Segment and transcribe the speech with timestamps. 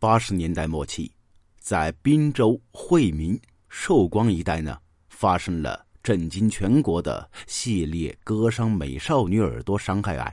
[0.00, 1.12] 八十年代末期，
[1.58, 4.78] 在滨州、惠民、寿光一带呢，
[5.10, 10.32] 发生了震惊全国的系列割伤美少女耳朵伤害案，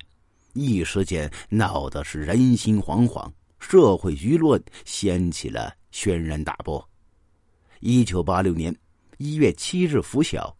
[0.53, 6.81] 一时间闹得是人心惶惶，社会舆论掀起了轩然大波。
[7.81, 8.73] 一九八六年
[9.17, 10.55] 一月七日拂晓，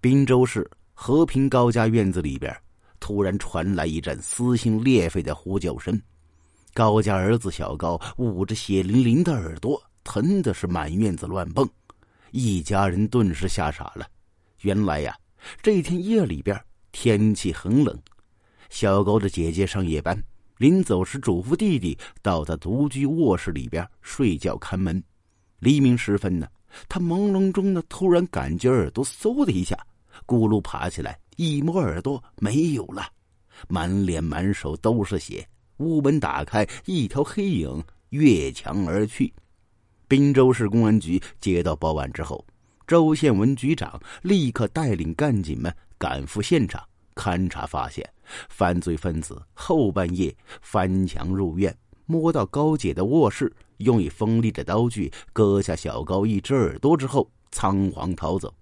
[0.00, 2.56] 滨州市和平高家院子里边。
[2.98, 6.00] 突然传来一阵撕心裂肺的呼救声，
[6.78, 11.68] 高家儿子小高捂着血淋淋的耳朵，疼的是满院子乱蹦，
[12.30, 14.06] 一家人顿时吓傻了。
[14.60, 15.12] 原来呀，
[15.60, 16.56] 这天夜里边
[16.92, 18.00] 天气很冷，
[18.70, 20.16] 小高的姐姐上夜班，
[20.56, 25.02] 临走时嘱咐弟弟到他独居卧室里边睡觉看门。
[25.58, 26.46] 黎明时分呢，
[26.88, 29.76] 他朦胧中呢突然感觉耳朵嗖的一下，
[30.28, 31.18] 咕噜爬起来。
[31.34, 33.08] 一摸耳朵没有了，
[33.66, 35.44] 满脸满手都是血。
[35.78, 39.32] 屋门打开，一条黑影越墙而去。
[40.06, 42.44] 滨州市公安局接到报案之后，
[42.86, 46.82] 周宪文局长立刻带领干警们赶赴现场
[47.14, 48.08] 勘查，发现
[48.48, 58.52] 犯罪分子后半夜翻墙入院，摸到高姐的卧室，用以锋利的刀具割下小高一只耳朵之后，仓皇逃走。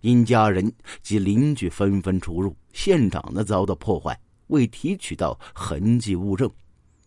[0.00, 4.18] 因家人及邻居纷纷出入，现场呢遭到破坏，
[4.52, 6.48] 未提取到痕迹物证。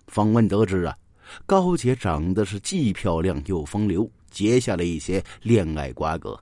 [0.08, 0.98] 访问得知啊，
[1.46, 6.38] 高姐长得是既漂亮又风流，结下了一些恋爱瓜葛。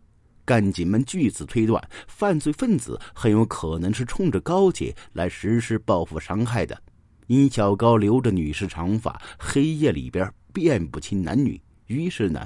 [0.46, 6.82] 干警们据此推断，犯罪分子很有可能是冲着高姐来实施报复伤害的。
[7.28, 12.46] 因小高留着女士长发，黑夜里边辨不清男女，于是呢，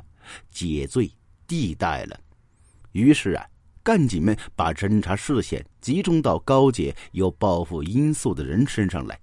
[0.51, 1.11] 解罪
[1.47, 2.19] 地带了。
[2.91, 3.45] 于是啊。
[3.87, 9.17] 干警们把侦查视线集中到高姐有报复因素的人身上来，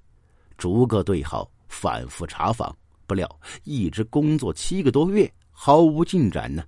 [0.56, 2.74] 逐个对号，反复查访。
[3.06, 3.28] 不料，
[3.64, 6.64] 一直工作七个多月，毫无进展呢。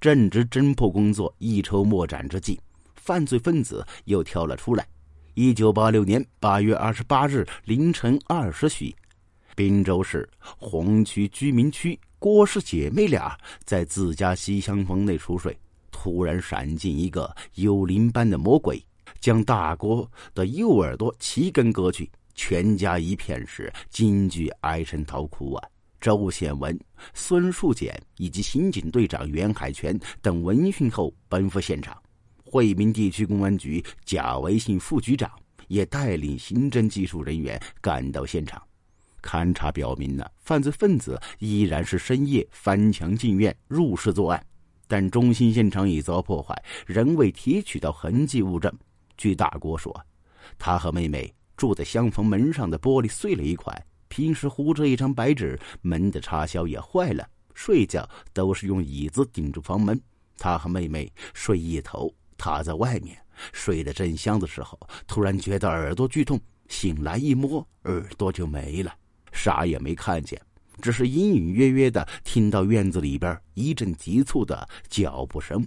[0.00, 2.60] 正值侦破工作一筹莫展之际，
[2.94, 4.86] 犯罪分子又跳了出来。
[5.34, 8.94] 一九八六年八月二十八日凌晨二时许，
[9.56, 15.58] 滨州市红区居民区郭氏姐妹俩在自家西厢房内熟睡。
[16.02, 18.84] 突然闪进一个幽灵般的魔鬼，
[19.20, 25.68] 将大郭的右耳朵齐根割去，全家一片是惊惧哀声啼哭啊！
[26.00, 26.76] 周显文、
[27.14, 31.96] 孙树简以及刑警队长袁海泉等闻讯后奔赴现场，
[32.44, 35.30] 惠民地区公安局贾维信副局长
[35.68, 38.60] 也带领刑侦技术人员赶到现场，
[39.22, 44.44] 勘查表明呢，犯罪分子依然是深夜翻墙进院入室作案。
[44.92, 46.54] 但中心现场已遭破坏，
[46.84, 48.70] 仍未提取到痕迹物证。
[49.16, 49.90] 据大郭说，
[50.58, 53.74] 他和妹妹住在厢房门上的玻璃碎了一块，
[54.08, 57.26] 平时糊着一张白纸，门的插销也坏了。
[57.54, 59.98] 睡觉都是用椅子顶住房门。
[60.36, 63.16] 他和妹妹睡一头，他在外面
[63.50, 66.38] 睡得正香的时候，突然觉得耳朵剧痛，
[66.68, 68.94] 醒来一摸，耳朵就没了，
[69.32, 70.38] 啥也没看见。
[70.82, 75.64] 只是隐隐约约的听到院子里边一阵急促的脚步声。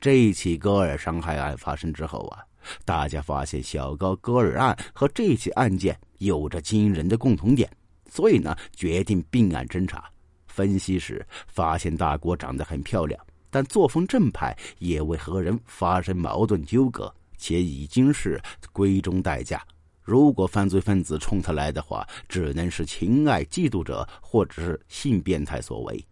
[0.00, 2.38] 这起割耳伤害案发生之后啊，
[2.84, 7.70] 大家发现小高割耳案和这起案件有着惊人的共同点，
[8.08, 10.08] 所以呢，决定并案侦查。
[10.46, 13.20] 分析时发现大郭长得很漂亮，
[13.50, 18.40] 但作风正派，也未和人发生矛盾纠葛，且已经是
[18.72, 19.60] 闺中待嫁。
[20.04, 26.06] 如果犯罪分子冲他来的话，只能是情爱嫉妒者或者是性变态所为。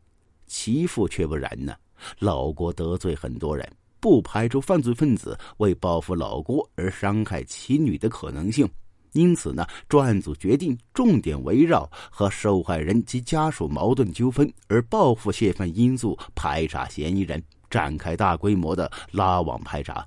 [0.47, 1.75] 其父却不然呢，
[2.19, 3.71] 老郭得罪很多人，
[4.01, 8.69] 不排除犯罪分子为报复老郭而伤害其女的可能性。
[9.13, 20.07] 因此呢，专案组决定重点围绕和受害人及家属矛盾纠纷而报复泄愤因素排查嫌疑人，展开大规模的拉网排查，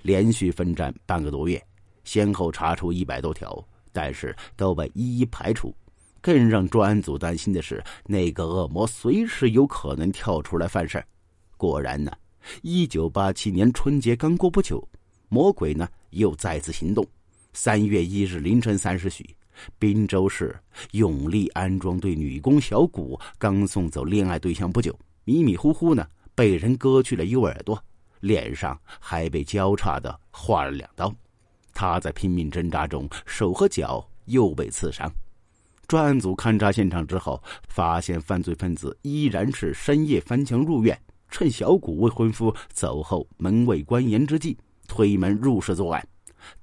[0.00, 1.62] 连续奋战半个多月。
[2.04, 5.74] 先后查出一百多条，但是都被一一排除。
[6.20, 11.04] 更让专案组担心的是，那个恶魔随时有可能跳出来犯事
[11.56, 12.12] 果然呢，
[12.62, 14.86] 一九八七年春节刚过不久，
[15.28, 17.04] 魔鬼呢又再次行动。
[17.52, 19.28] 三月一日凌晨三时许，
[19.78, 20.56] 滨州市
[20.92, 26.06] 永利安装队女工小谷刚送走恋爱对象不久，迷迷糊糊呢
[26.36, 27.82] 被人割去了右耳朵，
[28.20, 31.12] 脸上还被交叉的划了两刀。
[31.82, 35.12] 他在拼命挣扎中，手和脚又被刺伤。
[35.88, 40.96] 专案组勘察现场之后，发现犯罪分子依然是深夜翻墙入院，
[41.28, 44.56] 趁小谷未婚夫走后门卫关严之际，
[44.86, 46.06] 推门入室作案。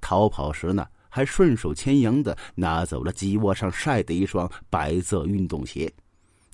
[0.00, 5.92] 逃跑时呢，还顺手牵羊的拿走了鸡窝上晒的一双白色运动鞋。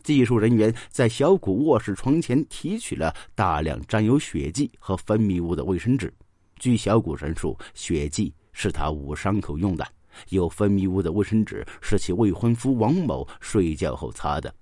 [0.03, 6.13] 技术人员在小谷卧室床前提取了大量沾有血迹和分泌物的卫生纸。
[6.59, 9.87] 据小谷陈述，血迹是他捂伤口用的，
[10.31, 14.53] 有分泌物的卫生纸是其未婚夫王某睡觉后擦的。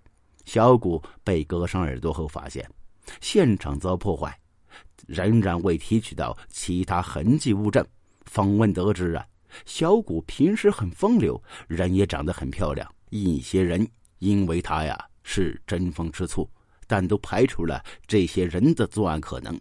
[0.44, 2.68] 小谷被割伤耳朵后发现，
[3.20, 4.36] 现场遭破坏，
[5.06, 7.86] 仍然未提取到其他痕迹物证。
[8.24, 9.24] 访问得知啊，
[9.64, 12.92] 小谷平时很风流，人也长得很漂亮。
[13.10, 13.88] 一些人
[14.18, 16.50] 因为他呀是争风吃醋，
[16.88, 19.58] 但都排除了这些人的作案可能。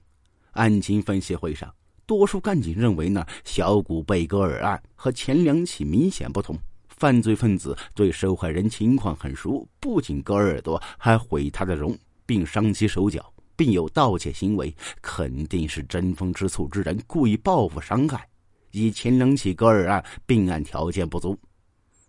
[0.54, 1.72] 案情分析会上，
[2.06, 6.58] 多数干警认为呢，小谷贝戈尔案和前两起明显不同。
[6.88, 18.26] 犯罪分子对受害人情况很熟，不仅割耳朵，还毁他的容，并伤其手脚，并有盗窃行为，肯定是争风吃醋之人故意报复伤害。
[18.72, 21.38] 以前两起割耳案并案条件不足，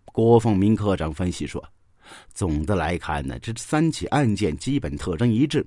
[0.05, 1.61] 郭凤鸣科长分析说
[2.33, 5.65] ：“总的来看呢，这三起案件基本特征一致。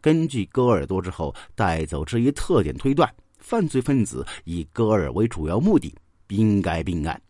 [0.00, 3.12] 根据割耳朵之后带走之一特点推断，
[3.50, 5.92] 犯罪分子以割耳为主要目的，
[6.28, 7.20] 应该并案。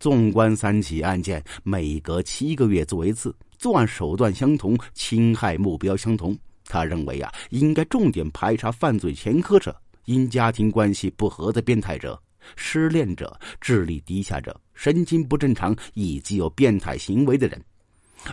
[0.00, 6.36] 纵观三起案件，每隔七个月做一次，作案手段相同，侵害目标相同。
[6.64, 12.20] 他认为啊，应该重点排查犯罪前科者，因家庭关系不和的变态者。”
[12.56, 17.64] 失恋者、智力低下者、神经不正常以及有变态行为的人，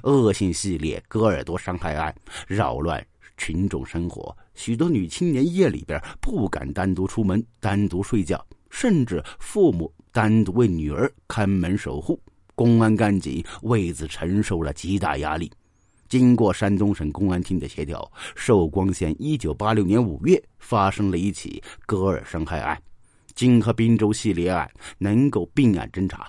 [0.02, 2.16] 恶性系列割耳朵伤害案
[2.48, 3.06] 扰乱
[3.38, 12.20] 群众生活，许多女青年夜里边不敢单独出门、单独睡觉，甚至父母单独为女儿看门守护，
[12.56, 15.50] 公安干警为此承受了极大压力。
[16.10, 22.82] 经过山东省公安厅的协调，寿光县一九八六年五月发生了一起割耳伤害案。
[23.36, 24.68] 金河滨州系列案
[24.98, 26.28] 能够并案侦查。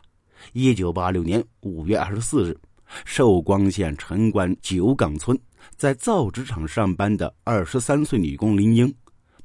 [0.53, 2.59] 一九八六年五月二十四日，
[3.07, 5.39] 寿光县城关九岗村，
[5.77, 8.95] 在造纸厂上班的二十三岁女工林英，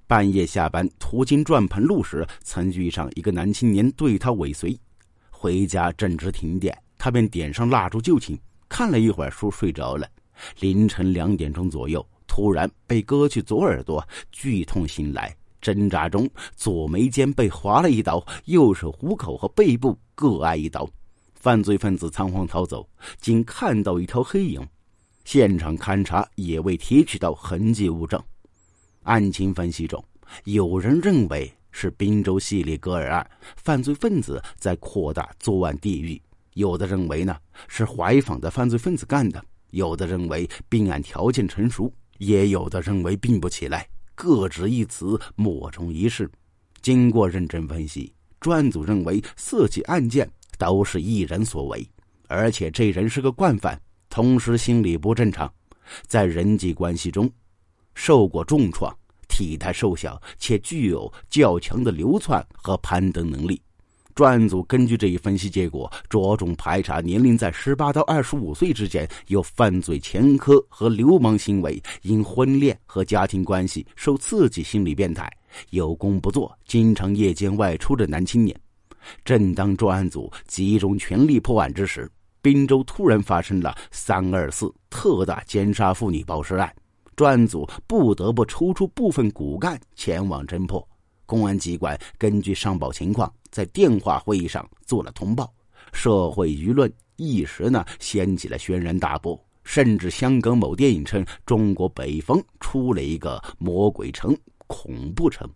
[0.08, 4.80] 半夜下班途经转盘路时，曾遇上一个男青年对她尾随。
[5.30, 8.38] 回家正值停电，她便点上蜡烛就寝，
[8.70, 10.08] 看了一会儿书睡着了。
[10.60, 15.36] 凌晨两点钟左右，突然被割去左耳朵，剧痛醒来。
[15.62, 20.90] 挣扎中，左眉间被划了一刀，右手虎口和背部各挨一刀。
[21.36, 22.86] 犯罪分子仓皇逃走，
[23.22, 24.66] 仅看到一条黑影。
[25.24, 28.22] 现场勘查也未提取到痕迹物证。
[29.04, 30.04] 案情分析中，
[30.46, 36.22] 有人认为是滨州系列割耳案，犯罪分子在扩大作案地域；
[36.54, 37.36] 有的认为呢
[37.68, 39.40] 是怀访的犯罪分子干的；
[39.72, 43.88] 有的认为并案条件成熟，也有的认为并不起来。
[44.16, 46.30] 各执一词，莫衷一是。
[46.82, 51.86] 经过认真分析，专案组认为四起案件都是一人所为，
[52.28, 53.82] 而且这人是个惯犯，
[54.14, 55.52] 同时心理不正常，
[56.06, 57.28] 在人际关系中
[57.96, 58.96] 受过重创，
[59.28, 63.60] 体态瘦小，且具有较强的流窜和攀登能力。
[64.14, 75.28] 专案组根据这一分析结果，着重排查年龄在十八到二十五岁之间有犯罪前科和流氓行为、因婚恋和家庭关系受刺激、心理变态、
[75.72, 78.56] 有工不做、经常夜间外出的男青年。
[79.26, 82.08] 正当专案组集中全力破案之时，
[82.44, 86.76] 滨州突然发生了“三二四”特大奸杀妇女暴尸案，
[87.16, 90.86] 专案组不得不抽出部分骨干前往侦破。
[91.26, 93.34] 公安机关根据上报情况。
[93.50, 95.50] 在电话会议上做了通报，
[95.94, 104.36] 社会舆论一时呢掀起了轩然大波，甚至香港某电影称中国北方出了一个魔鬼城、
[104.68, 105.50] 恐怖城。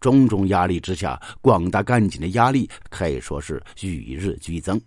[0.00, 4.78] 种种压力之下，广大干警的压力可以说是与日俱增。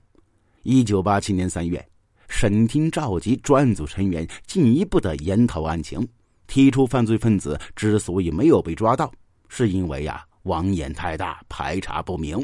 [0.63, 1.83] 一九八七年三月，
[2.27, 6.05] 省厅召集专案组成员进一步的研讨案情，
[6.47, 9.11] 提出犯罪分子之所以没有被抓到，
[9.47, 10.23] 是因为呀。
[10.43, 12.43] 网眼太大，排查不明，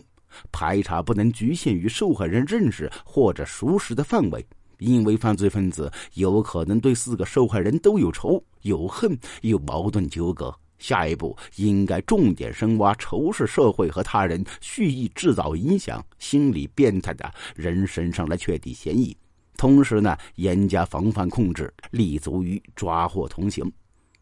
[0.51, 4.45] 排查不能局限于受害人认识或者熟识的范围，
[4.79, 10.53] 因为犯罪分子有可能对四个受害人都有仇、有恨、有矛盾纠葛。
[10.77, 19.15] 下一步应该重点深挖仇视社会和他人、蓄意制造影响、心理变态的人身上的确定嫌疑，
[19.57, 23.71] 同时呢，严加防范控制，立足于抓获同行。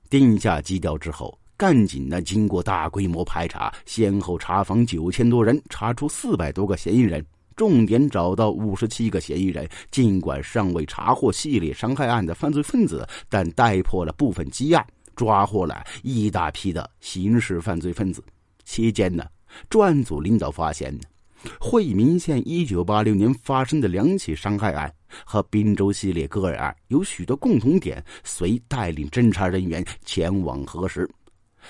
[0.09, 1.37] 定下基调之后。
[1.55, 7.23] 干警呢，经过大规模排查，先后查访九千多人，查出四百多个嫌疑人，
[7.55, 9.69] 重点找到五十七个嫌疑人。
[9.91, 18.23] 尽管尚未查获系列伤害案的犯罪分子，但带破了部分积案，抓获了一大批的刑事犯罪分子。
[18.63, 19.25] 期间呢，
[19.69, 20.97] 专案组领导发现，
[21.59, 24.93] 惠民县一九八六年发生的两起伤害案
[25.25, 31.09] 和滨州系列割耳案有许多共同点，遂带领侦查人员前往核实。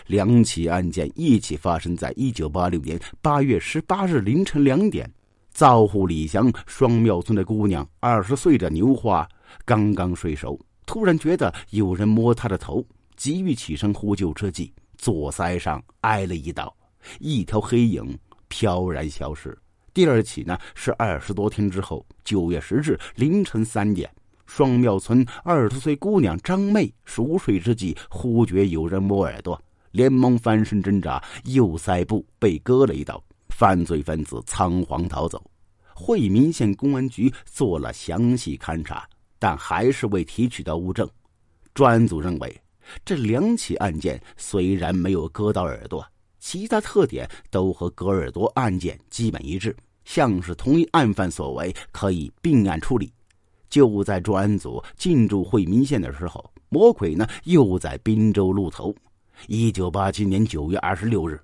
[0.08, 5.12] 两起案件一起发生在一九八六年八月十八日凌晨两点。
[5.52, 9.30] 造户李祥双庙村的姑娘二十岁的牛花
[9.66, 12.84] 刚刚睡熟，突然觉得有人摸她的头，
[13.24, 16.76] 急于起身呼救之际，左腮上挨了一刀，
[17.22, 19.58] 一条黑影飘然消失。
[19.94, 24.14] 第二起呢是二十多天之后，九月十日凌晨三点，
[24.46, 29.58] 双庙村二十岁姑娘张妹熟睡之际，忽觉有人摸耳朵，
[29.92, 33.24] 连忙翻身挣扎，右腮部被割了一刀。
[33.48, 35.42] 犯罪分子仓皇逃走，
[35.96, 39.08] 惠民县公安局做了详细勘查，
[39.40, 41.10] 但还是未提取到物证。
[41.74, 42.62] 专案组认为，
[43.06, 46.06] 这两起案件虽然没有割到耳朵，
[46.40, 49.76] 其他特点都和割耳朵案件基本一致，
[50.06, 53.12] 像是同一案犯所为，可以并案处理。
[53.70, 58.94] 就在专案组进驻惠民县的时候，魔鬼呢又在滨州露头。
[59.48, 61.40] 一九八七年九月二十六日。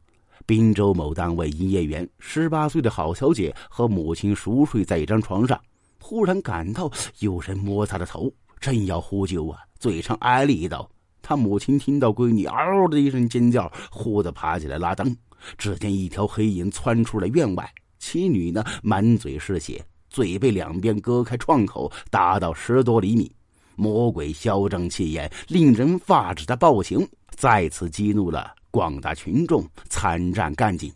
[0.46, 5.60] 滨州某单位营业员十八岁的郝小姐和母亲熟睡在一张床上，
[6.00, 10.90] 忽然感到有人摸她的头，正要呼救啊，嘴上挨了一刀。
[11.30, 15.16] 他母亲听到闺女嗷的一声尖叫，忽地爬起来拉灯，
[15.60, 23.32] 只见一条黑影窜出了院外，妻女呢满嘴是血，嘴被两边割开创口，达到十多厘米。
[23.76, 28.52] 魔鬼嚣张气焰，令人发指的暴行，再次激怒了。
[28.72, 30.92] 广大群众参战干警，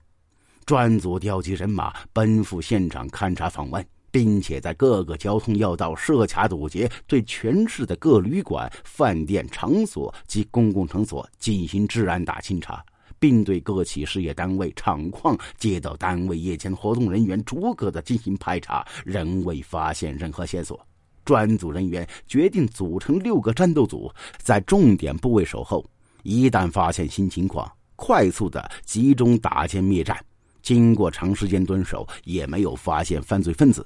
[0.65, 12.85] 专组调集人马奔赴现场勘查访问，并且在各个交通要道设卡堵截，对全市的各旅馆、饭店场所及公共场所进行治安大清查，
[13.17, 20.79] 并对各企事业单位、厂矿、街道单位夜间活动人员逐个的进行排查，仍未发现任何线索。
[21.25, 25.83] 专组人员决定组成六个战斗组，在重点部位守候。
[26.21, 30.23] 一旦发现新情况，快速的集中打歼灭战。
[30.61, 33.83] 经过长时间蹲守，也没有发现犯罪分子。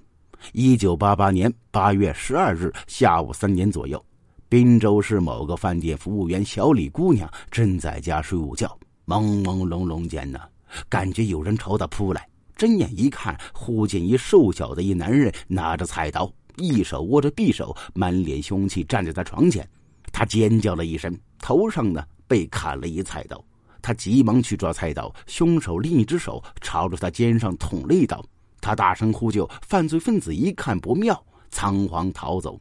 [0.54, 4.04] 一九八八年八月十二日下午三点左右，
[4.50, 8.68] 滨州市某个饭店服务员小李姑娘正在家睡午觉，
[9.06, 10.40] 朦朦胧胧间呢，
[10.88, 12.28] 感觉有人朝她扑来。
[12.56, 19.68] 睁眼一看，忽见一瘦小的一男人拿着菜刀，一手握着匕首，满脸凶气站在她床前。
[20.12, 22.04] 她尖叫了一声，头上呢。
[22.30, 23.42] 被砍了一菜刀，
[23.82, 28.22] 他急忙去抓菜刀，凶手另一只手朝着他肩上捅了一刀。
[28.68, 31.18] 他大声呼救，犯罪分子一看不妙，
[31.50, 32.60] 仓皇逃走。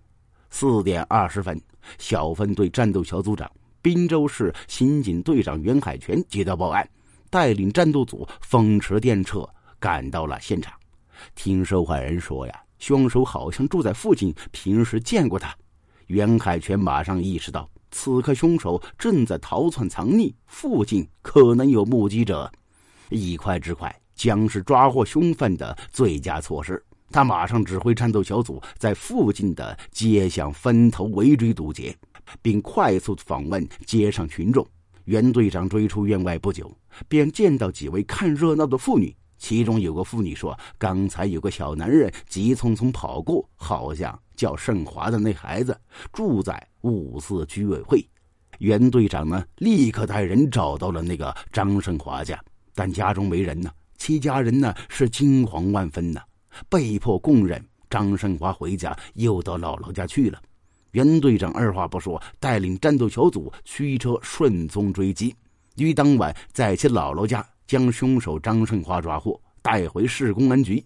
[0.50, 1.60] 四点二十分，
[1.98, 3.50] 小分队战斗小组长、
[3.82, 6.88] 滨州市刑警队长袁海泉接到报案，
[7.28, 9.44] 带领战斗组风驰电掣
[9.80, 10.72] 赶到了现场。
[11.34, 15.52] 听受害人说呀，凶手好像住在附近，平时见过他。
[16.06, 17.68] 袁海泉马上意识到。
[17.90, 22.48] 此刻，凶手正在逃窜藏匿，附近可能有目击者。
[23.10, 26.82] 一快之快将是抓获凶犯的最佳措施。
[27.12, 31.96] 他马上指挥战斗小组在附近的街巷分头围追堵截，
[32.42, 34.66] 并快速访问街上群众。
[35.04, 36.68] 袁队长追出院外不久，
[37.06, 39.14] 便见到几位看热闹的妇女。
[39.38, 45.78] 其中有个妇女说：“刚才有个小男人急匆匆跑过，好像叫盛华的那孩子
[46.12, 48.04] 住在五四居委会。”
[48.58, 52.42] 袁队长呢，立刻带人找到了那个张盛华家，
[52.74, 53.70] 但家中没人呢。
[53.96, 56.20] 其家人呢是惊惶万分呢，
[56.68, 60.40] 被迫供认张胜华回家又到姥姥家去了。
[60.92, 65.34] 袁队长二话不说，带领战斗小组驱车顺踪追击，
[65.76, 67.46] 于当晚在其姥姥家。
[67.66, 70.80] 将凶手张胜华抓获，带回市公安局。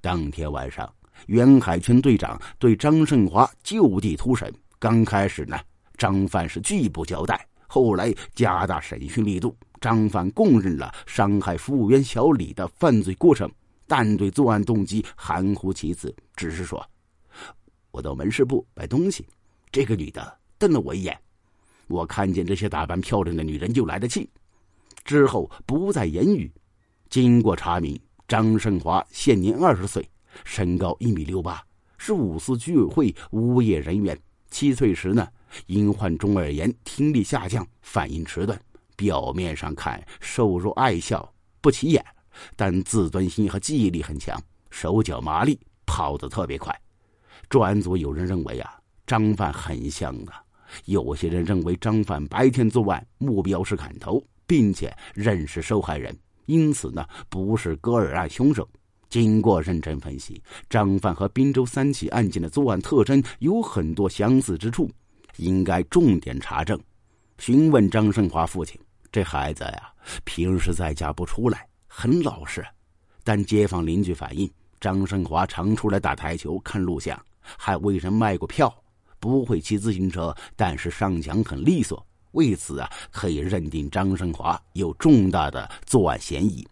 [0.00, 0.92] 当天晚上，
[1.26, 4.52] 袁海泉队长对张胜华就地突审。
[4.80, 5.56] 刚开始呢，
[5.96, 13.50] 张犯是拒不交代，后来加大审讯力度，张犯供认了伤害服务员小李的犯罪过程，
[13.86, 16.84] 但对作案动机含糊其辞，只是说
[17.90, 19.26] ：“我到门市部买东西，
[19.70, 21.18] 这个女的瞪了我一眼，
[21.86, 24.28] 我看见这些打扮漂亮的女人就来了气。”
[25.04, 26.50] 之后不再言语。
[27.08, 30.06] 经过查明，张胜华现年二十岁，
[30.44, 31.64] 身高一米六八，
[31.96, 34.18] 是五四居委会物业人员。
[34.50, 35.26] 七岁时呢，
[35.66, 38.60] 因患中耳炎，听力下降，反应迟钝。
[38.98, 42.04] 表面上看瘦弱爱笑，不起眼，
[42.54, 44.38] 但自尊心和记忆力很强，
[44.70, 46.78] 手脚麻利，跑得特别快。
[47.48, 50.42] 专案组有人认为啊，张犯很像啊。
[50.86, 54.22] 有些人认为张犯白天作案，目标是砍头。
[54.48, 58.66] 并且认识受害人，因此呢不是割耳案凶手。
[59.10, 64.90] 经过认真分析，张范和滨州三起案件的作案特征有很多相似之处，
[65.36, 66.80] 应该重点查证。
[67.36, 69.92] 询问张胜华父亲：“这孩子呀，
[70.24, 72.64] 平时在家不出来，很老实。
[73.24, 74.50] 但街坊邻居反映，
[74.80, 78.72] 张胜华常出来打台球、看录像，还为人卖过票。
[79.20, 82.06] 不会骑自行车，但是上墙很利索。
[82.32, 86.66] 为此啊，可以认定张胜华有重大的作案嫌疑。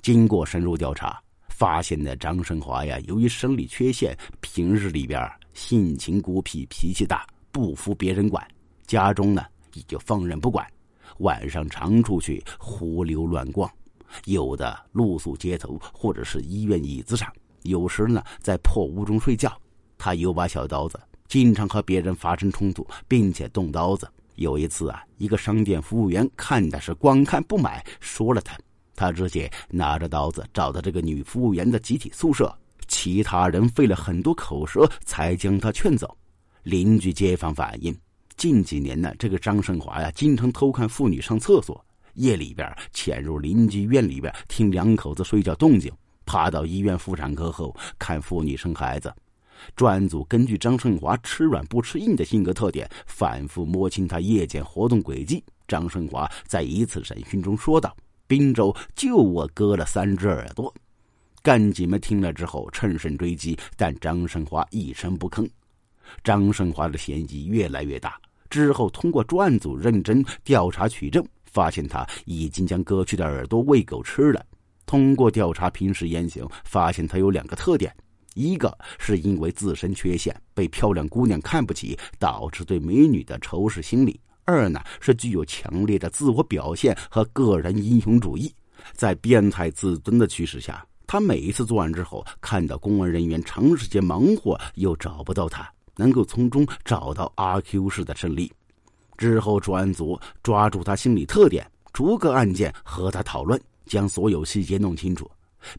[0.00, 8.44] 经过深入调查。”发现的张胜华呀，由于生理缺陷，平日里边性情孤僻，脾气大，不服别人管，
[8.84, 10.66] 家中呢也就放任不管，
[11.18, 13.70] 晚上常出去胡溜乱逛，
[14.24, 19.52] 有的露宿街头或者是医院椅子上，有时呢在破屋中睡觉。
[19.98, 24.08] 他有把小刀子，经常和别人发生冲突，并且动刀子。
[24.36, 28.58] 有一次啊，一个商店服务员看的是光看不买，说了他。
[28.94, 32.52] 他直接拿着刀子找到这个女服务员的集体宿舍，
[32.88, 36.16] 其他人费了很多口舌才将他劝走。
[36.62, 37.96] 邻居街坊反映，
[38.36, 41.84] 近几年呢，这个张胜华呀，经常偷看妇女上厕所，
[42.14, 45.92] 夜里边潜入邻居院里边听两口子睡觉动静，
[46.26, 49.12] 爬到医院妇产科后看妇女生孩子。
[49.76, 55.42] 专案组根据张胜华吃软不吃硬的性格特点，反复摸清他夜间活动轨迹。
[55.68, 57.96] 张胜华在一次审讯中说道。
[58.26, 60.72] 滨州就我割了三只耳朵，
[61.42, 65.46] 干警们听了之后趁胜追击，但张胜华一声不吭。
[66.24, 68.20] 张胜华的嫌疑越来越大。
[68.50, 74.44] 之后通过专案组认真调查取证，发现他已经将割去的耳朵喂狗吃了。
[74.84, 77.90] 通过调查平时言行，发现他有两个特点：
[78.34, 84.20] 一个是因为自身缺陷被漂亮姑娘看不起，导致对美女的仇视心理。
[84.44, 88.52] 二呢是具有强烈的自我表现和个人英雄主义，
[88.92, 98.52] 在变态自尊的驱使下，他每一次作案之后，看到公安人员长时间忙活又找不到他，能够从中找到阿 Q 式的胜利。
[99.16, 105.30] 之后专案组抓住他心理特点，逐个案件和他讨论，将所有细节弄清楚，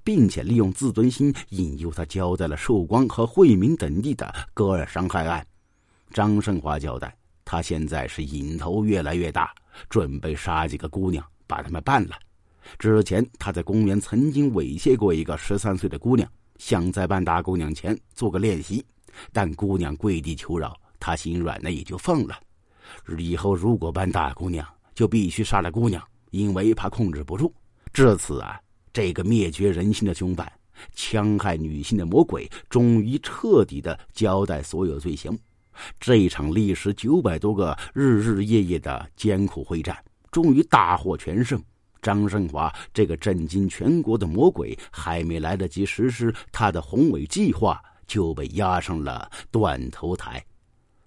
[0.04, 5.46] 并且利用自尊心引诱他交代了寿光和惠民等地的割耳伤害案。
[6.12, 7.16] 张胜华交代。
[7.46, 9.54] 他现在是瘾头越来越大，
[9.90, 12.16] 准备杀几个姑娘，把他们办了。
[12.80, 18.84] 之前他在公园曾经猥亵过一个十三岁的姑娘，想在扮大姑娘前做个练习，
[19.32, 22.40] 但姑娘跪地求饶，他心软了也就放了。
[23.18, 27.54] 以后如果扮大姑娘，就必须杀了姑娘，因为怕控制不住。
[27.92, 28.60] 至此啊，
[28.92, 30.52] 这个灭绝人性的凶犯、
[30.96, 35.38] 戕害女性的魔鬼，终于彻底的交代所有罪行。
[36.00, 39.98] 这一场历时九百多个日日夜夜的艰苦会战，
[40.32, 41.62] 终于大获全胜。
[42.02, 50.44] 张胜华这个震惊全国的魔鬼，还没来得及实施他的宏伟计划，就被押上了断头台。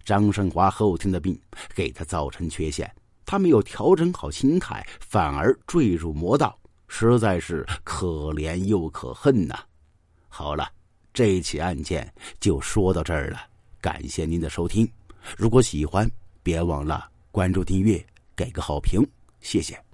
[0.05, 1.39] 张胜华后天的病
[1.75, 2.89] 给他造成缺陷，
[3.25, 6.57] 他没有调整好心态，反而坠入魔道，
[6.87, 9.59] 实在是可怜又可恨呐。
[10.29, 10.69] 好了，
[11.13, 13.41] 这起案件就说到这儿了。
[13.81, 14.89] 感谢您的收听，
[15.37, 16.09] 如果喜欢，
[16.43, 18.05] 别忘了关注、订阅、
[18.35, 19.05] 给个好评，
[19.41, 19.86] 谢谢。